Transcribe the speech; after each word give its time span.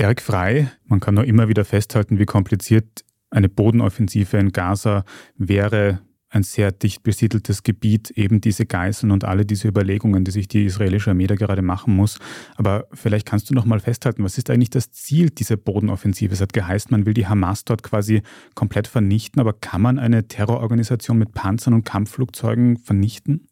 Erik 0.00 0.22
Frei, 0.22 0.72
man 0.86 0.98
kann 0.98 1.14
nur 1.14 1.26
immer 1.26 1.48
wieder 1.48 1.66
festhalten, 1.66 2.18
wie 2.18 2.24
kompliziert 2.24 3.04
eine 3.28 3.50
Bodenoffensive 3.50 4.38
in 4.38 4.50
Gaza 4.50 5.04
wäre, 5.36 6.00
ein 6.30 6.42
sehr 6.42 6.72
dicht 6.72 7.02
besiedeltes 7.02 7.64
Gebiet, 7.64 8.10
eben 8.12 8.40
diese 8.40 8.64
Geiseln 8.64 9.10
und 9.10 9.24
alle 9.24 9.44
diese 9.44 9.68
Überlegungen, 9.68 10.24
die 10.24 10.30
sich 10.30 10.48
die 10.48 10.64
israelische 10.64 11.10
Armee 11.10 11.26
da 11.26 11.34
gerade 11.34 11.60
machen 11.60 11.94
muss. 11.94 12.18
Aber 12.56 12.86
vielleicht 12.94 13.26
kannst 13.26 13.50
du 13.50 13.54
noch 13.54 13.66
mal 13.66 13.78
festhalten, 13.78 14.24
was 14.24 14.38
ist 14.38 14.48
eigentlich 14.48 14.70
das 14.70 14.90
Ziel 14.90 15.28
dieser 15.28 15.58
Bodenoffensive? 15.58 16.32
Es 16.32 16.40
hat 16.40 16.54
geheißen, 16.54 16.90
man 16.90 17.04
will 17.04 17.12
die 17.12 17.26
Hamas 17.26 17.66
dort 17.66 17.82
quasi 17.82 18.22
komplett 18.54 18.86
vernichten, 18.86 19.38
aber 19.38 19.52
kann 19.52 19.82
man 19.82 19.98
eine 19.98 20.26
Terrororganisation 20.28 21.18
mit 21.18 21.34
Panzern 21.34 21.74
und 21.74 21.84
Kampfflugzeugen 21.84 22.78
vernichten? 22.78 23.49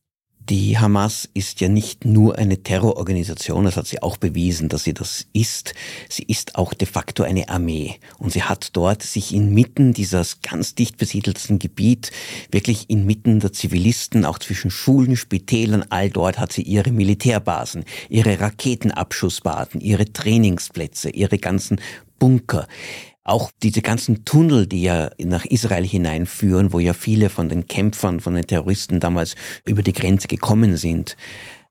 Die 0.48 0.78
Hamas 0.78 1.28
ist 1.34 1.60
ja 1.60 1.68
nicht 1.68 2.06
nur 2.06 2.38
eine 2.38 2.62
Terrororganisation, 2.62 3.66
das 3.66 3.76
hat 3.76 3.86
sie 3.86 4.02
auch 4.02 4.16
bewiesen, 4.16 4.70
dass 4.70 4.84
sie 4.84 4.94
das 4.94 5.26
ist. 5.34 5.74
Sie 6.08 6.22
ist 6.22 6.54
auch 6.54 6.72
de 6.72 6.88
facto 6.88 7.22
eine 7.22 7.50
Armee. 7.50 7.96
Und 8.16 8.32
sie 8.32 8.42
hat 8.42 8.70
dort 8.72 9.02
sich 9.02 9.34
inmitten 9.34 9.92
dieses 9.92 10.40
ganz 10.40 10.74
dicht 10.74 10.96
besiedelten 10.96 11.58
Gebiet, 11.58 12.12
wirklich 12.50 12.88
inmitten 12.88 13.40
der 13.40 13.52
Zivilisten, 13.52 14.24
auch 14.24 14.38
zwischen 14.38 14.70
Schulen, 14.70 15.16
Spitälern, 15.16 15.84
all 15.90 16.08
dort 16.08 16.38
hat 16.38 16.50
sie 16.50 16.62
ihre 16.62 16.92
Militärbasen, 16.92 17.84
ihre 18.08 18.40
Raketenabschussbaden, 18.40 19.82
ihre 19.82 20.10
Trainingsplätze, 20.10 21.10
ihre 21.10 21.36
ganzen 21.36 21.78
Bunker. 22.18 22.66
Auch 23.28 23.50
diese 23.62 23.82
ganzen 23.82 24.24
Tunnel, 24.24 24.66
die 24.66 24.80
ja 24.80 25.10
nach 25.18 25.44
Israel 25.44 25.86
hineinführen, 25.86 26.72
wo 26.72 26.80
ja 26.80 26.94
viele 26.94 27.28
von 27.28 27.50
den 27.50 27.66
Kämpfern, 27.66 28.20
von 28.20 28.32
den 28.32 28.46
Terroristen 28.46 29.00
damals 29.00 29.34
über 29.66 29.82
die 29.82 29.92
Grenze 29.92 30.28
gekommen 30.28 30.78
sind, 30.78 31.14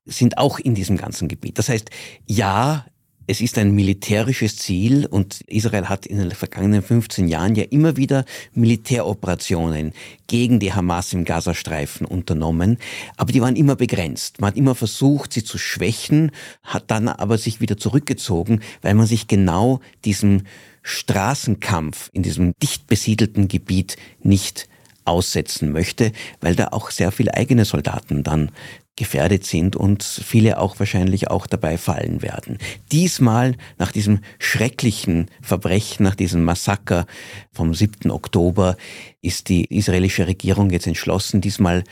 sind 0.06 0.38
auch 0.38 0.60
in 0.60 0.76
diesem 0.76 0.98
ganzen 0.98 1.28
Gebiet. 1.28 1.58
Das 1.58 1.70
heißt, 1.70 1.90
ja, 2.28 2.86
es 3.28 3.42
ist 3.42 3.58
ein 3.58 3.72
militärisches 3.72 4.56
Ziel 4.56 5.06
und 5.06 5.42
Israel 5.48 5.90
hat 5.90 6.06
in 6.06 6.18
den 6.18 6.32
vergangenen 6.32 6.82
15 6.82 7.28
Jahren 7.28 7.56
ja 7.56 7.66
immer 7.66 7.98
wieder 7.98 8.24
Militäroperationen 8.54 9.92
gegen 10.28 10.60
die 10.60 10.74
Hamas 10.74 11.12
im 11.12 11.26
Gazastreifen 11.26 12.08
unternommen, 12.08 12.78
aber 13.18 13.34
die 13.34 13.42
waren 13.42 13.58
immer 13.58 13.76
begrenzt. 13.76 14.40
Man 14.40 14.52
hat 14.52 14.58
immer 14.58 14.76
versucht, 14.76 15.34
sie 15.34 15.44
zu 15.44 15.58
schwächen, 15.58 16.32
hat 16.64 16.90
dann 16.90 17.10
aber 17.10 17.38
sich 17.38 17.60
wieder 17.60 17.76
zurückgezogen, 17.76 18.62
weil 18.82 18.94
man 18.94 19.06
sich 19.06 19.28
genau 19.28 19.82
diesem 20.06 20.44
Straßenkampf 20.82 22.10
in 22.14 22.24
diesem 22.24 22.54
dicht 22.64 22.88
besiedelten 22.88 23.50
Gebiet 23.50 23.98
nicht 24.24 24.70
aussetzen 25.04 25.74
möchte, 25.74 26.14
weil 26.40 26.56
da 26.56 26.70
auch 26.70 26.92
sehr 26.92 27.12
viele 27.12 27.34
eigene 27.34 27.66
Soldaten 27.66 28.24
dann 28.24 28.52
gefährdet 28.98 29.46
sind 29.46 29.78
und 29.78 30.04
viele 30.04 30.60
auch 30.60 30.78
wahrscheinlich 30.80 31.30
auch 31.30 31.48
dabei 31.48 31.78
fallen 31.78 32.22
werden. 32.22 32.58
Diesmal 32.92 33.56
nach 33.78 33.94
diesem 33.94 34.20
schrecklichen 34.40 35.28
Verbrechen, 35.42 36.04
nach 36.04 36.16
diesem 36.16 36.44
Massaker 36.44 37.06
vom 37.54 37.74
7. 37.74 38.12
Oktober 38.12 38.76
ist 39.22 39.48
die 39.48 39.66
israelische 39.66 40.28
Regierung 40.28 40.70
jetzt 40.72 40.88
entschlossen, 40.88 41.40
diesmal 41.40 41.84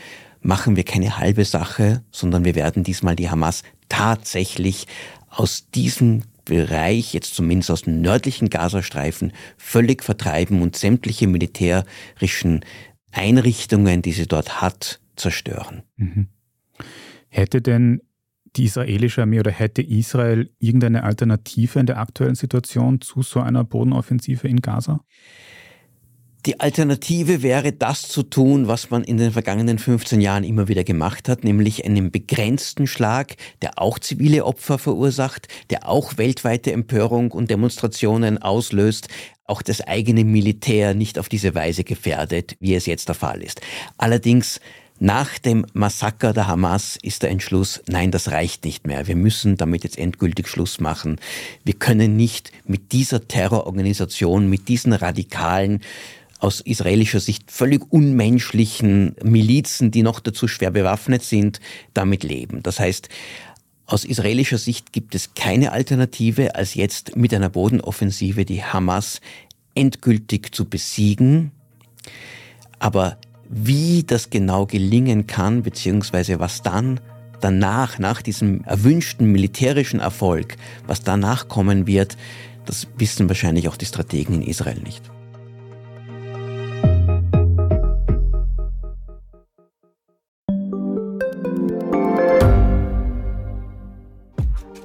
machen 0.42 0.76
wir 0.76 0.84
keine 0.84 1.18
halbe 1.18 1.44
Sache, 1.44 2.02
sondern 2.10 2.44
wir 2.44 2.54
werden 2.54 2.84
diesmal 2.84 3.16
die 3.16 3.30
Hamas 3.30 3.62
tatsächlich 3.88 4.86
aus 5.30 5.70
diesem 5.70 6.22
Bereich, 6.44 7.12
jetzt 7.12 7.34
zumindest 7.34 7.70
aus 7.70 7.82
dem 7.82 8.00
nördlichen 8.00 8.50
Gazastreifen, 8.50 9.32
völlig 9.56 10.04
vertreiben 10.04 10.62
und 10.62 10.76
sämtliche 10.76 11.26
militärischen 11.26 12.64
Einrichtungen, 13.10 14.02
die 14.02 14.12
sie 14.12 14.26
dort 14.26 14.60
hat, 14.60 15.00
zerstören. 15.16 15.82
Mhm. 15.96 16.28
Hätte 17.36 17.60
denn 17.60 18.00
die 18.56 18.64
israelische 18.64 19.20
Armee 19.20 19.40
oder 19.40 19.50
hätte 19.50 19.82
Israel 19.82 20.48
irgendeine 20.58 21.02
Alternative 21.02 21.78
in 21.78 21.84
der 21.84 21.98
aktuellen 21.98 22.34
Situation 22.34 23.02
zu 23.02 23.20
so 23.20 23.40
einer 23.40 23.62
Bodenoffensive 23.62 24.48
in 24.48 24.62
Gaza? 24.62 25.00
Die 26.46 26.58
Alternative 26.58 27.42
wäre 27.42 27.74
das 27.74 28.08
zu 28.08 28.22
tun, 28.22 28.68
was 28.68 28.88
man 28.88 29.04
in 29.04 29.18
den 29.18 29.32
vergangenen 29.32 29.78
15 29.78 30.22
Jahren 30.22 30.44
immer 30.44 30.68
wieder 30.68 30.82
gemacht 30.82 31.28
hat, 31.28 31.44
nämlich 31.44 31.84
einen 31.84 32.10
begrenzten 32.10 32.86
Schlag, 32.86 33.34
der 33.60 33.82
auch 33.82 33.98
zivile 33.98 34.46
Opfer 34.46 34.78
verursacht, 34.78 35.48
der 35.68 35.86
auch 35.86 36.16
weltweite 36.16 36.72
Empörung 36.72 37.32
und 37.32 37.50
Demonstrationen 37.50 38.38
auslöst, 38.38 39.08
auch 39.44 39.60
das 39.60 39.82
eigene 39.82 40.24
Militär 40.24 40.94
nicht 40.94 41.18
auf 41.18 41.28
diese 41.28 41.54
Weise 41.54 41.84
gefährdet, 41.84 42.56
wie 42.60 42.74
es 42.74 42.86
jetzt 42.86 43.08
der 43.08 43.14
Fall 43.14 43.42
ist. 43.42 43.60
Allerdings 43.98 44.58
nach 44.98 45.38
dem 45.38 45.66
Massaker 45.74 46.32
der 46.32 46.46
Hamas 46.46 46.98
ist 47.02 47.22
der 47.22 47.30
Entschluss, 47.30 47.82
nein, 47.86 48.10
das 48.10 48.30
reicht 48.30 48.64
nicht 48.64 48.86
mehr. 48.86 49.06
Wir 49.06 49.16
müssen 49.16 49.56
damit 49.56 49.84
jetzt 49.84 49.98
endgültig 49.98 50.48
Schluss 50.48 50.80
machen. 50.80 51.20
Wir 51.64 51.74
können 51.74 52.16
nicht 52.16 52.50
mit 52.64 52.92
dieser 52.92 53.28
Terrororganisation, 53.28 54.48
mit 54.48 54.68
diesen 54.68 54.92
radikalen 54.94 55.80
aus 56.38 56.60
israelischer 56.60 57.20
Sicht 57.20 57.50
völlig 57.50 57.82
unmenschlichen 57.90 59.16
Milizen, 59.22 59.90
die 59.90 60.02
noch 60.02 60.20
dazu 60.20 60.48
schwer 60.48 60.70
bewaffnet 60.70 61.22
sind, 61.22 61.60
damit 61.94 62.24
leben. 62.24 62.62
Das 62.62 62.78
heißt, 62.80 63.08
aus 63.86 64.04
israelischer 64.04 64.58
Sicht 64.58 64.92
gibt 64.92 65.14
es 65.14 65.34
keine 65.34 65.72
Alternative, 65.72 66.54
als 66.54 66.74
jetzt 66.74 67.16
mit 67.16 67.32
einer 67.32 67.50
Bodenoffensive 67.50 68.44
die 68.44 68.64
Hamas 68.64 69.20
endgültig 69.74 70.54
zu 70.54 70.64
besiegen. 70.64 71.52
Aber 72.78 73.18
wie 73.48 74.02
das 74.04 74.30
genau 74.30 74.66
gelingen 74.66 75.26
kann, 75.26 75.62
beziehungsweise 75.62 76.40
was 76.40 76.62
dann 76.62 77.00
danach, 77.40 77.98
nach 77.98 78.22
diesem 78.22 78.64
erwünschten 78.64 79.30
militärischen 79.30 80.00
Erfolg, 80.00 80.56
was 80.86 81.02
danach 81.02 81.48
kommen 81.48 81.86
wird, 81.86 82.16
das 82.64 82.88
wissen 82.98 83.28
wahrscheinlich 83.28 83.68
auch 83.68 83.76
die 83.76 83.86
Strategen 83.86 84.36
in 84.36 84.42
Israel 84.42 84.80
nicht. 84.80 85.02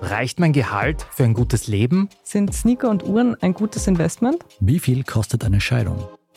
Reicht 0.01 0.39
mein 0.39 0.53
Gehalt 0.53 1.07
für 1.09 1.23
ein 1.23 1.33
gutes 1.33 1.67
Leben? 1.67 2.09
Sind 2.23 2.53
Sneaker 2.53 2.89
und 2.89 3.03
Uhren 3.03 3.35
ein 3.41 3.53
gutes 3.53 3.87
Investment? 3.87 4.43
Wie 4.59 4.79
viel 4.79 5.03
kostet 5.03 5.43
eine 5.43 5.61
Scheidung? 5.61 6.05